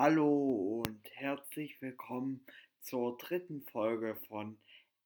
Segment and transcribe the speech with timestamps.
[0.00, 2.46] Hallo und herzlich willkommen
[2.82, 4.56] zur dritten Folge von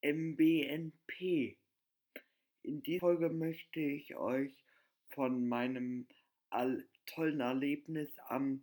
[0.00, 1.58] MBNP.
[2.62, 4.54] In dieser Folge möchte ich euch
[5.10, 6.06] von meinem
[7.04, 8.62] tollen Erlebnis am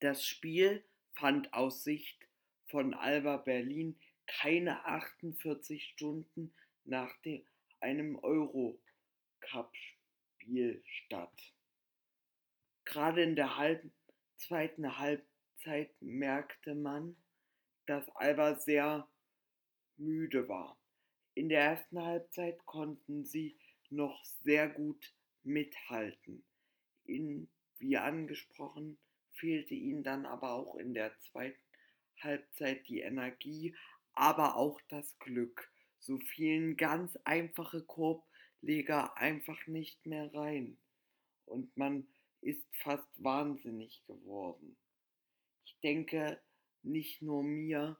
[0.00, 2.28] Das Spiel fand aus Sicht
[2.66, 7.44] von Alba Berlin keine 48 Stunden nach dem,
[7.80, 11.54] einem Eurocup-Spiel statt.
[12.84, 13.92] Gerade in der halben,
[14.36, 17.16] zweiten Halbzeit merkte man,
[17.86, 19.08] dass Alba sehr
[19.96, 20.78] müde war.
[21.34, 23.58] In der ersten Halbzeit konnten sie
[23.90, 26.44] noch sehr gut mithalten.
[27.04, 28.98] In, wie angesprochen,
[29.38, 31.60] fehlte ihnen dann aber auch in der zweiten
[32.20, 33.74] Halbzeit die Energie,
[34.12, 35.70] aber auch das Glück.
[36.00, 40.78] So fielen ganz einfache Korbleger einfach nicht mehr rein.
[41.44, 42.06] Und man
[42.40, 44.76] ist fast wahnsinnig geworden.
[45.64, 46.40] Ich denke,
[46.82, 47.98] nicht nur mir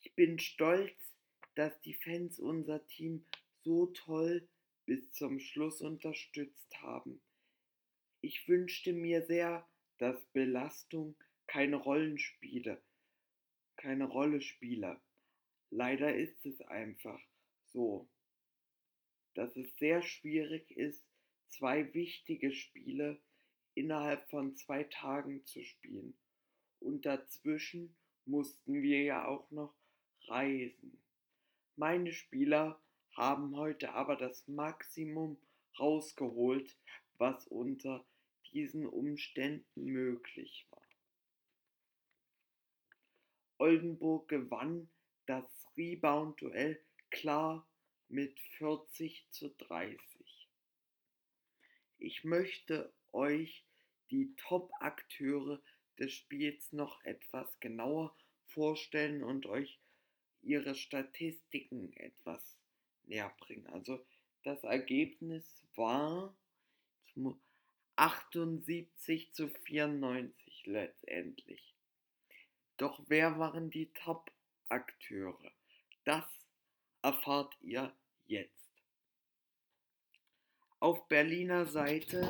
[0.00, 1.14] Ich bin stolz,
[1.54, 3.24] dass die Fans unser Team
[3.62, 4.48] so toll
[4.84, 7.20] bis zum Schluss unterstützt haben.
[8.20, 9.66] Ich wünschte mir sehr,
[9.98, 11.16] dass Belastung
[11.46, 12.82] keine Rollenspiele,
[13.76, 15.00] keine Rolle spiele.
[15.70, 17.20] Leider ist es einfach
[17.72, 18.08] so,
[19.34, 21.04] dass es sehr schwierig ist,
[21.48, 23.20] zwei wichtige Spiele
[23.74, 26.14] innerhalb von zwei Tagen zu spielen.
[26.80, 27.94] Und dazwischen
[28.24, 29.74] mussten wir ja auch noch
[30.26, 31.00] reisen.
[31.76, 32.80] Meine Spieler
[33.16, 35.38] haben heute aber das Maximum
[35.78, 36.76] rausgeholt,
[37.18, 38.04] was unter
[38.52, 40.82] diesen Umständen möglich war.
[43.58, 44.88] Oldenburg gewann
[45.30, 47.64] das Rebound-Duell klar
[48.08, 50.00] mit 40 zu 30.
[51.98, 53.64] Ich möchte euch
[54.10, 55.62] die Top-Akteure
[56.00, 58.12] des Spiels noch etwas genauer
[58.48, 59.78] vorstellen und euch
[60.42, 62.58] ihre Statistiken etwas
[63.04, 63.68] näher bringen.
[63.68, 64.04] Also
[64.42, 65.44] das Ergebnis
[65.76, 66.36] war
[67.94, 71.76] 78 zu 94 letztendlich.
[72.78, 73.92] Doch wer waren die
[74.70, 75.52] Top-Akteure?
[76.04, 76.24] Das
[77.02, 77.92] erfahrt ihr
[78.26, 78.70] jetzt.
[80.78, 82.26] Auf Berliner Seite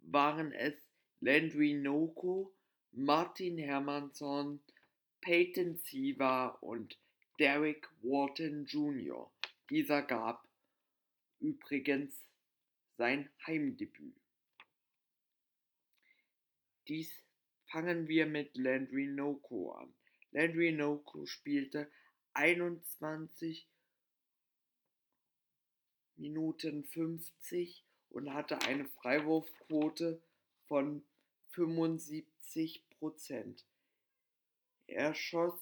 [0.00, 0.74] waren es
[1.20, 2.52] Landry Noko,
[2.92, 4.60] Martin Hermansson,
[5.20, 6.98] Peyton Siva und
[7.38, 9.30] Derek Wharton Jr.
[9.70, 10.46] Dieser gab
[11.38, 12.12] übrigens
[12.98, 14.16] sein Heimdebüt.
[16.88, 17.12] Dies
[17.66, 19.94] fangen wir mit Landry Noko an.
[20.32, 21.90] Landry Noko spielte
[22.34, 23.66] 21
[26.16, 30.22] Minuten 50 und hatte eine Freiwurfquote
[30.66, 31.02] von
[31.50, 33.64] 75 Prozent.
[34.86, 35.60] Er schoss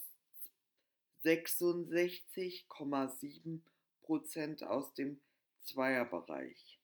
[1.25, 3.61] 66,7
[4.03, 5.21] Prozent aus dem
[5.63, 6.79] Zweierbereich.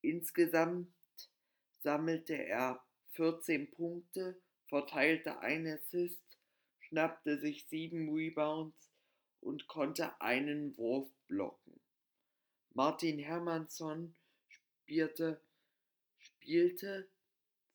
[0.00, 0.88] Insgesamt
[1.82, 2.82] sammelte er
[3.12, 6.33] 14 Punkte, verteilte ein Assist,
[6.94, 8.92] schnappte sich sieben Rebounds
[9.40, 11.80] und konnte einen Wurf blocken.
[12.72, 14.14] Martin Hermansson
[14.46, 15.40] spielte,
[16.18, 17.08] spielte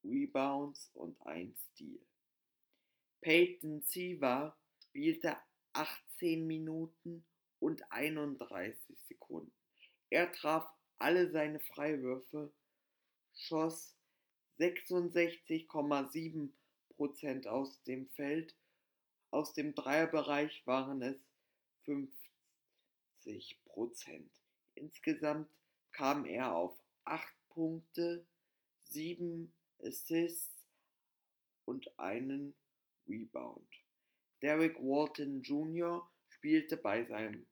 [0.03, 1.99] Rebounds und 1 Steal.
[3.21, 5.37] Peyton Siva spielte
[5.73, 7.25] 18 Minuten
[7.59, 9.51] und 31 Sekunden.
[10.09, 12.53] Er traf alle seine Freiwürfe,
[13.33, 13.95] schoss
[14.59, 18.55] 66,7% aus dem Feld.
[19.31, 21.17] Aus dem Dreierbereich waren es
[21.85, 22.11] 50%.
[24.75, 25.49] Insgesamt
[25.91, 28.25] kam er auf 8 Punkte,
[28.85, 30.67] 7 Assists
[31.65, 32.55] und einen
[33.07, 33.67] Rebound.
[34.41, 36.09] Derek Walton Jr.
[36.29, 37.45] spielte bei seinem,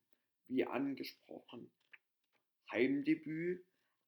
[0.47, 1.71] wie angesprochen,
[2.71, 3.65] Heimdebüt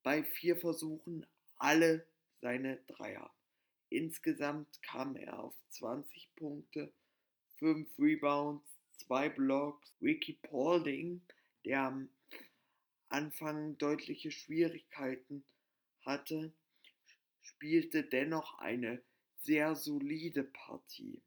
[0.04, 1.25] bei vier Versuchen
[1.56, 2.06] alle
[2.42, 3.34] seine Dreier.
[3.90, 6.92] Insgesamt kam er auf 20 Punkte
[7.57, 8.66] 5 Rebounds,
[9.06, 9.94] 2 Blocks.
[10.01, 11.22] Ricky Paulding,
[11.63, 12.10] der am
[13.10, 15.44] Anfang deutliche Schwierigkeiten
[16.01, 16.51] hatte,
[17.42, 19.01] spielte dennoch eine
[19.38, 21.22] sehr solide Partie.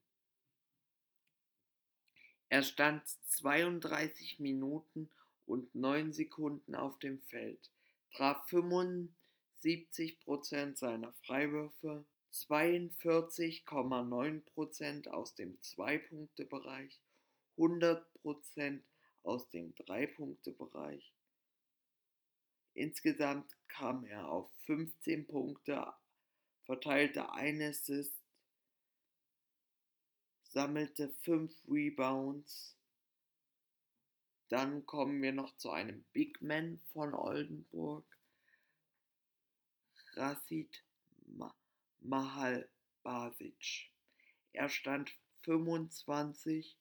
[2.49, 5.11] Er stand 32 Minuten
[5.47, 7.71] und 9 Sekunden auf dem Feld,
[8.13, 17.01] traf 75% seiner Freiwürfe, 42,9% aus dem Zwei-Punkte-Bereich,
[17.57, 18.83] 100%
[19.23, 21.13] aus dem Drei-Punkte-Bereich.
[22.75, 25.93] Insgesamt kam er auf 15 Punkte,
[26.65, 28.26] verteilte ein Assist,
[30.57, 32.75] sammelte 5 Rebounds.
[34.49, 38.07] Dann kommen wir noch zu einem Big Man von Oldenburg.
[40.15, 40.83] Rasid
[42.01, 42.71] Mahal
[43.03, 43.91] Basic.
[44.55, 45.13] Er stand
[45.45, 46.73] 25,08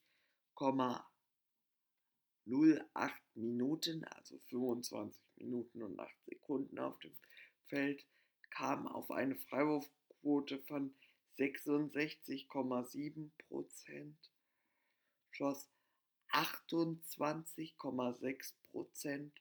[3.33, 7.17] Minuten, also 25 Minuten und 8 Sekunden auf dem
[7.67, 8.05] Feld,
[8.51, 10.95] kam auf eine Freiwurfquote von
[11.37, 14.17] 66,7 Prozent,
[15.31, 15.69] schoss
[16.31, 19.33] 28,6 Prozent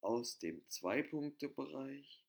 [0.00, 2.24] aus dem Zwei-Punkte-Bereich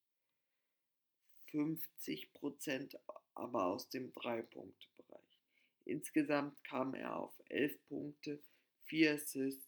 [1.52, 2.98] 50%
[3.34, 5.40] aber aus dem Drei-Punkte-Bereich.
[5.86, 8.42] Insgesamt kam er auf 11 Punkte,
[8.84, 9.68] 4 Assists,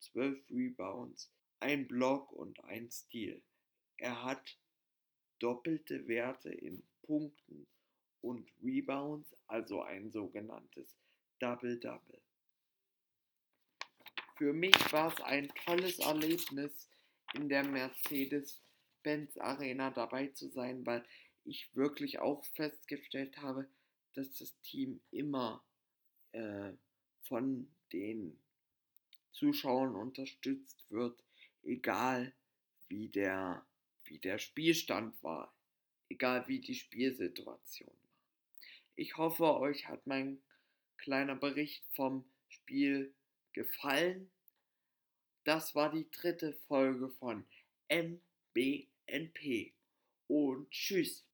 [0.00, 3.40] 12 Rebounds, ein Block und ein Steal.
[3.96, 4.58] Er hat
[5.38, 7.66] doppelte Werte in Punkten
[8.26, 10.96] und Rebounds, also ein sogenanntes
[11.38, 12.20] Double-Double.
[14.36, 16.88] Für mich war es ein tolles Erlebnis
[17.34, 18.60] in der Mercedes
[19.04, 21.04] Benz Arena dabei zu sein, weil
[21.44, 23.68] ich wirklich auch festgestellt habe,
[24.14, 25.64] dass das Team immer
[26.32, 26.72] äh,
[27.22, 28.36] von den
[29.30, 31.22] Zuschauern unterstützt wird,
[31.62, 32.34] egal
[32.88, 33.64] wie der,
[34.04, 35.54] wie der Spielstand war,
[36.08, 37.94] egal wie die Spielsituation.
[38.96, 40.42] Ich hoffe, euch hat mein
[40.96, 43.14] kleiner Bericht vom Spiel
[43.52, 44.30] gefallen.
[45.44, 47.46] Das war die dritte Folge von
[47.88, 49.74] MB NP
[50.28, 51.25] und tschüss.